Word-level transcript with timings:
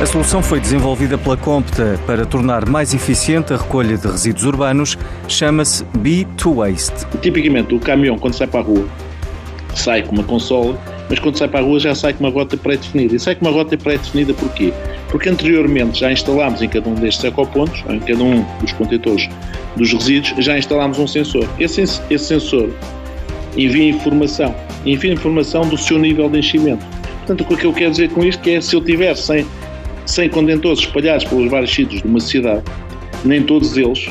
A 0.00 0.06
solução 0.06 0.42
foi 0.42 0.58
desenvolvida 0.58 1.18
pela 1.18 1.36
Compta 1.36 2.00
para 2.06 2.24
tornar 2.24 2.66
mais 2.66 2.94
eficiente 2.94 3.52
a 3.52 3.58
recolha 3.58 3.98
de 3.98 4.08
resíduos 4.08 4.46
urbanos. 4.46 4.96
Chama-se 5.28 5.84
B2Waste. 5.98 7.06
Tipicamente, 7.20 7.74
o 7.74 7.78
caminhão, 7.78 8.18
quando 8.18 8.32
sai 8.32 8.46
para 8.46 8.60
a 8.60 8.62
rua, 8.62 8.88
sai 9.74 10.02
com 10.02 10.12
uma 10.12 10.24
consola, 10.24 10.80
mas 11.10 11.18
quando 11.18 11.36
sai 11.36 11.48
para 11.48 11.60
a 11.60 11.62
rua 11.62 11.78
já 11.78 11.94
sai 11.94 12.14
com 12.14 12.24
uma 12.24 12.32
rota 12.32 12.56
pré-definida. 12.56 13.14
E 13.14 13.20
sai 13.20 13.34
com 13.34 13.44
uma 13.44 13.50
rota 13.50 13.76
pré-definida 13.76 14.32
porquê? 14.32 14.72
Porque 15.10 15.28
anteriormente 15.28 16.00
já 16.00 16.10
instalámos 16.10 16.62
em 16.62 16.68
cada 16.70 16.88
um 16.88 16.94
destes 16.94 17.22
ecopontos, 17.22 17.84
em 17.90 18.00
cada 18.00 18.24
um 18.24 18.42
dos 18.62 18.72
contentores 18.72 19.28
dos 19.76 19.92
resíduos, 19.92 20.34
já 20.42 20.56
instalámos 20.56 20.98
um 20.98 21.06
sensor. 21.06 21.46
Esse, 21.58 21.82
esse 21.82 22.24
sensor 22.24 22.70
envia 23.54 23.90
informação, 23.90 24.54
envia 24.86 25.12
informação 25.12 25.68
do 25.68 25.76
seu 25.76 25.98
nível 25.98 26.30
de 26.30 26.38
enchimento. 26.38 26.86
Portanto, 27.18 27.52
o 27.52 27.56
que 27.58 27.66
eu 27.66 27.72
quero 27.74 27.90
dizer 27.90 28.08
com 28.08 28.24
isto 28.24 28.48
é 28.48 28.60
se 28.62 28.74
eu 28.74 28.80
tiver 28.82 29.14
100, 29.14 29.46
100 30.06 30.30
contentores 30.30 30.80
espalhados 30.80 31.24
pelos 31.24 31.50
vários 31.50 31.72
sítios 31.72 32.02
de 32.02 32.08
uma 32.08 32.20
cidade, 32.20 32.62
nem 33.24 33.42
todos 33.42 33.76
eles 33.76 34.08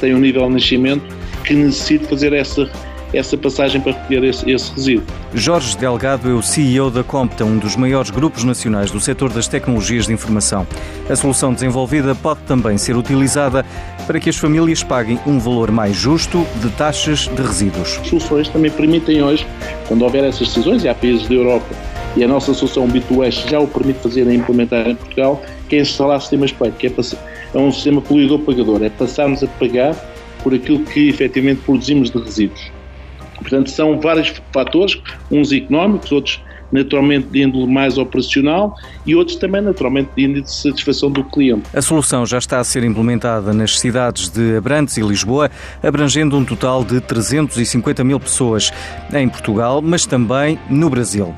têm 0.00 0.14
um 0.14 0.18
nível 0.18 0.48
de 0.48 0.56
enchimento 0.56 1.04
que 1.44 1.54
necessite 1.54 2.06
fazer 2.06 2.32
essa 2.32 2.70
essa 3.12 3.36
passagem 3.36 3.80
para 3.80 3.92
recolher 3.92 4.24
esse, 4.24 4.50
esse 4.50 4.72
resíduo. 4.72 5.04
Jorge 5.34 5.76
Delgado 5.76 6.30
é 6.30 6.32
o 6.32 6.42
CEO 6.42 6.90
da 6.90 7.04
Compta, 7.04 7.44
um 7.44 7.58
dos 7.58 7.76
maiores 7.76 8.10
grupos 8.10 8.44
nacionais 8.44 8.90
do 8.90 9.00
setor 9.00 9.30
das 9.30 9.46
tecnologias 9.46 10.06
de 10.06 10.12
informação. 10.12 10.66
A 11.08 11.16
solução 11.16 11.52
desenvolvida 11.52 12.14
pode 12.14 12.40
também 12.40 12.78
ser 12.78 12.96
utilizada 12.96 13.64
para 14.06 14.18
que 14.18 14.30
as 14.30 14.36
famílias 14.36 14.82
paguem 14.82 15.18
um 15.26 15.38
valor 15.38 15.70
mais 15.70 15.96
justo 15.96 16.46
de 16.60 16.70
taxas 16.70 17.28
de 17.28 17.42
resíduos. 17.42 17.98
As 18.00 18.08
soluções 18.08 18.48
também 18.48 18.70
permitem 18.70 19.22
hoje, 19.22 19.46
quando 19.86 20.02
houver 20.02 20.24
essas 20.24 20.48
decisões, 20.48 20.84
e 20.84 20.88
há 20.88 20.94
países 20.94 21.28
da 21.28 21.34
Europa 21.34 21.91
e 22.16 22.22
a 22.22 22.28
nossa 22.28 22.52
solução 22.52 22.88
B2S 22.88 23.48
já 23.48 23.58
o 23.58 23.66
permite 23.66 24.00
fazer 24.00 24.26
e 24.26 24.34
implementar 24.34 24.86
em 24.88 24.94
Portugal, 24.94 25.42
que 25.68 25.76
é 25.76 25.80
instalar 25.80 26.20
sistemas 26.20 26.52
PAI, 26.52 26.72
que 26.72 26.86
é, 26.86 26.92
é 27.54 27.58
um 27.58 27.72
sistema 27.72 28.00
poluidor-pagador, 28.00 28.82
é 28.82 28.90
passarmos 28.90 29.42
a 29.42 29.46
pagar 29.46 29.94
por 30.42 30.54
aquilo 30.54 30.80
que 30.80 31.08
efetivamente 31.08 31.62
produzimos 31.62 32.10
de 32.10 32.18
resíduos. 32.18 32.70
Portanto, 33.36 33.70
são 33.70 33.98
vários 33.98 34.32
fatores, 34.52 35.00
uns 35.30 35.52
económicos, 35.52 36.12
outros 36.12 36.40
naturalmente 36.72 37.28
de 37.28 37.42
índole 37.42 37.70
mais 37.70 37.98
operacional 37.98 38.74
e 39.06 39.14
outros 39.14 39.36
também 39.36 39.60
naturalmente 39.60 40.10
de 40.16 40.24
índole 40.24 40.42
de 40.42 40.52
satisfação 40.52 41.10
do 41.10 41.22
cliente. 41.22 41.64
A 41.74 41.82
solução 41.82 42.24
já 42.24 42.38
está 42.38 42.58
a 42.58 42.64
ser 42.64 42.82
implementada 42.82 43.52
nas 43.52 43.78
cidades 43.78 44.28
de 44.28 44.56
Abrantes 44.56 44.96
e 44.96 45.02
Lisboa, 45.02 45.50
abrangendo 45.82 46.36
um 46.36 46.44
total 46.44 46.84
de 46.84 47.00
350 47.00 48.02
mil 48.02 48.18
pessoas 48.18 48.72
em 49.12 49.28
Portugal, 49.28 49.82
mas 49.82 50.06
também 50.06 50.58
no 50.70 50.88
Brasil. 50.88 51.34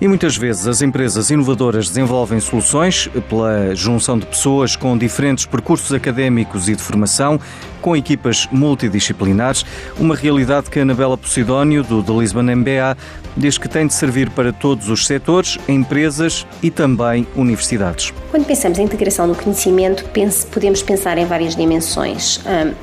E 0.00 0.06
muitas 0.06 0.36
vezes 0.36 0.66
as 0.66 0.80
empresas 0.80 1.30
inovadoras 1.30 1.88
desenvolvem 1.88 2.38
soluções 2.38 3.08
pela 3.28 3.74
junção 3.74 4.16
de 4.16 4.26
pessoas 4.26 4.76
com 4.76 4.96
diferentes 4.96 5.44
percursos 5.44 5.92
académicos 5.92 6.68
e 6.68 6.76
de 6.76 6.82
formação, 6.82 7.40
com 7.88 7.96
equipas 7.96 8.46
multidisciplinares, 8.52 9.64
uma 9.98 10.14
realidade 10.14 10.68
que 10.68 10.78
a 10.78 10.82
Anabela 10.82 11.16
Posidónio, 11.16 11.82
do 11.82 12.02
The 12.02 12.12
Lisbon 12.12 12.42
MBA, 12.42 12.94
diz 13.34 13.56
que 13.56 13.66
tem 13.66 13.86
de 13.86 13.94
servir 13.94 14.28
para 14.28 14.52
todos 14.52 14.90
os 14.90 15.06
setores, 15.06 15.56
empresas 15.66 16.46
e 16.62 16.70
também 16.70 17.26
universidades. 17.34 18.12
Quando 18.30 18.44
pensamos 18.44 18.78
em 18.78 18.82
integração 18.82 19.26
do 19.26 19.34
conhecimento, 19.34 20.04
podemos 20.52 20.82
pensar 20.82 21.16
em 21.16 21.24
várias 21.24 21.56
dimensões. 21.56 22.38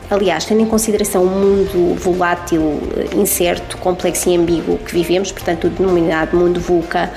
aliás, 0.10 0.44
tendo 0.46 0.62
em 0.62 0.66
consideração 0.66 1.24
o 1.24 1.28
mundo 1.28 1.96
volátil, 2.00 2.80
incerto, 3.16 3.78
complexo 3.78 4.28
e 4.28 4.36
ambíguo 4.36 4.80
que 4.80 4.92
vivemos, 4.92 5.32
portanto, 5.32 5.68
o 5.68 5.70
denominado 5.70 6.36
mundo 6.36 6.60
VUCA, 6.60 7.12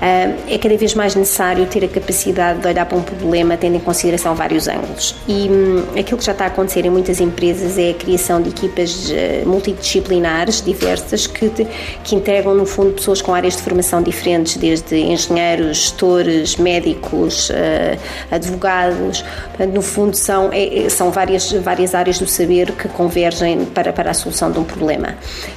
é 0.00 0.58
cada 0.58 0.76
vez 0.78 0.94
mais 0.94 1.14
necessário 1.14 1.66
ter 1.66 1.84
a 1.84 1.88
capacidade 1.88 2.60
de 2.60 2.66
olhar 2.66 2.86
para 2.86 2.96
um 2.96 3.02
problema 3.02 3.54
tendo 3.56 3.76
em 3.76 3.80
consideração 3.80 4.34
vários 4.34 4.66
ângulos. 4.66 5.14
E 5.28 5.48
hum, 5.50 5.84
aquilo 5.98 6.18
que 6.18 6.24
já 6.24 6.32
está 6.32 6.44
a 6.44 6.48
acontecer 6.48 6.86
em 6.86 6.90
muitas 6.90 7.20
empresas 7.20 7.76
é 7.76 7.90
a 7.90 7.94
criação 7.94 8.40
de 8.40 8.48
equipas 8.48 9.10
eh, 9.10 9.42
multidisciplinares 9.44 10.62
diversas 10.62 11.26
que, 11.26 11.50
que 12.02 12.14
integram, 12.14 12.54
no 12.54 12.64
fundo, 12.64 12.92
pessoas 12.92 13.20
com 13.20 13.34
áreas 13.34 13.56
de 13.56 13.62
formação 13.62 14.02
diferentes, 14.02 14.56
desde 14.56 14.96
engenheiros, 14.96 15.76
gestores, 15.76 16.56
médicos, 16.56 17.50
eh, 17.50 17.73
advogados. 18.30 19.22
Portanto, 19.48 19.74
no 19.74 19.82
fundo, 19.82 20.16
são, 20.16 20.50
é, 20.52 20.84
é, 20.84 20.88
são 20.88 21.10
várias, 21.10 21.52
várias 21.52 21.94
áreas 21.94 22.18
do 22.18 22.26
saber 22.26 22.72
que 22.72 22.88
convergem 22.88 23.64
para, 23.66 23.92
para 23.92 24.10
a 24.10 24.14
solução 24.14 24.50
de 24.50 24.58
um 24.58 24.64
problema. 24.64 25.14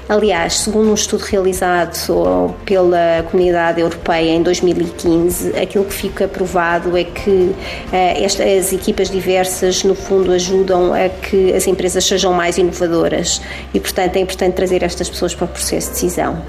Aliás, 0.07 0.59
segundo 0.59 0.89
um 0.89 0.93
estudo 0.93 1.23
realizado 1.23 2.55
pela 2.65 3.25
Comunidade 3.29 3.81
Europeia 3.81 4.31
em 4.31 4.43
2015, 4.43 5.57
aquilo 5.57 5.85
que 5.85 5.93
fica 5.93 6.27
provado 6.27 6.97
é 6.97 7.03
que 7.03 7.53
eh, 7.91 8.23
estas 8.23 8.71
equipas 8.73 9.09
diversas, 9.09 9.83
no 9.83 9.95
fundo, 9.95 10.31
ajudam 10.31 10.93
a 10.93 11.09
que 11.09 11.53
as 11.53 11.67
empresas 11.67 12.05
sejam 12.05 12.33
mais 12.33 12.57
inovadoras 12.57 13.41
e, 13.73 13.79
portanto, 13.79 14.15
é 14.15 14.19
importante 14.19 14.53
trazer 14.53 14.83
estas 14.83 15.09
pessoas 15.09 15.33
para 15.33 15.45
o 15.45 15.47
processo 15.47 15.87
de 15.87 15.93
decisão. 15.93 16.41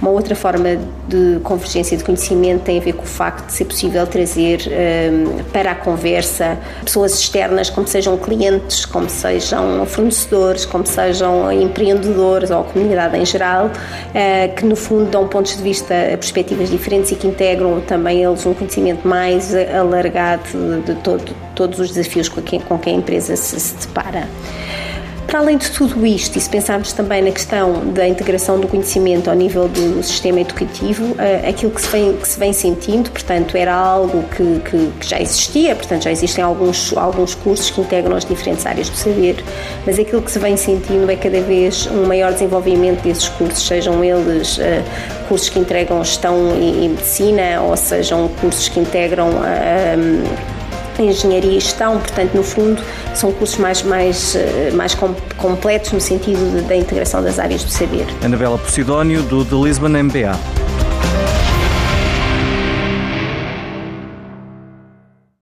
Uma 0.00 0.10
outra 0.10 0.34
forma 0.34 0.78
de 1.08 1.40
convergência 1.42 1.96
de 1.96 2.04
conhecimento 2.04 2.62
tem 2.62 2.78
a 2.78 2.80
ver 2.82 2.92
com 2.92 3.04
o 3.04 3.06
facto 3.06 3.46
de 3.46 3.52
ser 3.52 3.64
possível 3.64 4.06
trazer 4.06 4.60
um, 4.66 5.13
para 5.52 5.72
a 5.72 5.74
conversa 5.74 6.58
pessoas 6.84 7.14
externas, 7.14 7.70
como 7.70 7.86
sejam 7.86 8.16
clientes, 8.16 8.84
como 8.84 9.08
sejam 9.08 9.84
fornecedores, 9.86 10.64
como 10.64 10.86
sejam 10.86 11.50
empreendedores 11.52 12.50
ou 12.50 12.64
comunidade 12.64 13.16
em 13.16 13.26
geral, 13.26 13.66
uh, 13.66 14.54
que 14.54 14.64
no 14.64 14.76
fundo 14.76 15.10
dão 15.10 15.26
pontos 15.26 15.56
de 15.56 15.62
vista, 15.62 15.94
perspectivas 16.10 16.70
diferentes 16.70 17.12
e 17.12 17.16
que 17.16 17.26
integram 17.26 17.80
também 17.80 18.22
eles 18.22 18.44
um 18.46 18.54
conhecimento 18.54 19.06
mais 19.06 19.54
alargado 19.54 20.42
de 20.84 20.94
todo, 20.96 21.34
todos 21.54 21.78
os 21.80 21.90
desafios 21.90 22.28
com 22.28 22.42
que, 22.42 22.58
com 22.60 22.78
que 22.78 22.90
a 22.90 22.92
empresa 22.92 23.36
se, 23.36 23.58
se 23.58 23.86
depara. 23.86 24.28
Para 25.34 25.42
além 25.42 25.58
de 25.58 25.68
tudo 25.72 26.06
isto, 26.06 26.38
e 26.38 26.40
se 26.40 26.48
pensarmos 26.48 26.92
também 26.92 27.20
na 27.20 27.32
questão 27.32 27.92
da 27.92 28.06
integração 28.06 28.60
do 28.60 28.68
conhecimento 28.68 29.28
ao 29.28 29.34
nível 29.34 29.66
do 29.66 30.00
sistema 30.00 30.40
educativo, 30.40 31.16
eh, 31.18 31.48
aquilo 31.48 31.72
que 31.72 31.82
se 31.82 31.88
vem, 31.88 32.16
que 32.16 32.28
se 32.28 32.38
vem 32.38 32.52
sentindo, 32.52 33.10
portanto, 33.10 33.56
era 33.56 33.74
algo 33.74 34.22
que, 34.28 34.60
que, 34.60 34.92
que, 35.00 35.08
já 35.08 35.20
existia, 35.20 35.74
portanto, 35.74 36.04
já 36.04 36.12
existem 36.12 36.44
alguns, 36.44 36.96
alguns 36.96 37.34
cursos 37.34 37.68
que 37.68 37.80
integram 37.80 38.14
as 38.14 38.24
diferentes 38.24 38.64
áreas 38.64 38.88
do 38.88 38.94
saber, 38.94 39.42
mas 39.84 39.98
aquilo 39.98 40.22
que 40.22 40.30
se 40.30 40.38
vem 40.38 40.56
sentindo 40.56 41.10
é 41.10 41.16
cada 41.16 41.40
vez 41.40 41.88
um 41.88 42.06
maior 42.06 42.32
desenvolvimento 42.32 43.02
desses 43.02 43.28
cursos, 43.30 43.66
sejam 43.66 44.04
eles 44.04 44.58
uh, 44.58 44.62
cursos 45.26 45.48
que 45.48 45.58
entregam 45.58 45.98
gestão 46.04 46.54
e, 46.56 46.84
e, 46.84 46.88
medicina, 46.90 47.60
ou 47.60 47.76
sejam 47.76 48.28
cursos 48.40 48.68
que 48.68 48.78
integram. 48.78 49.30
Uh, 49.30 50.53
engenharia 51.02 51.56
e 51.56 51.60
gestão, 51.60 51.98
portanto, 51.98 52.34
no 52.34 52.42
fundo, 52.42 52.82
são 53.14 53.32
cursos 53.32 53.58
mais, 53.58 53.82
mais, 53.82 54.34
eh, 54.34 54.70
mais 54.72 54.96
completos 55.36 55.92
no 55.92 56.00
sentido 56.00 56.66
da 56.66 56.76
integração 56.76 57.22
das 57.22 57.38
áreas 57.38 57.62
do 57.64 57.70
saber. 57.70 58.06
Anabela 58.22 58.58
Posidónio, 58.58 59.22
do 59.22 59.44
The 59.44 59.56
Lisbon 59.56 59.90
MBA. 59.90 60.73